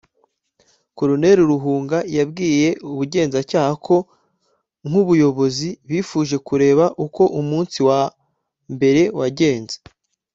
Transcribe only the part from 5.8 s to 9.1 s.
bifuje kureba uko umunsi wa mbere